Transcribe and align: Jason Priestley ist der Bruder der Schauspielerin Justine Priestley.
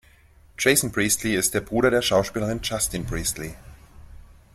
Jason 0.57 0.89
Priestley 0.91 1.35
ist 1.35 1.53
der 1.53 1.61
Bruder 1.61 1.91
der 1.91 2.01
Schauspielerin 2.01 2.61
Justine 2.63 3.03
Priestley. 3.05 3.53